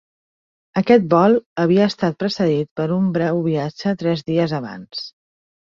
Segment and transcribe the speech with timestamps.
[0.79, 5.07] Aquest vol havia estat precedit per un breu viatge tres dies abans.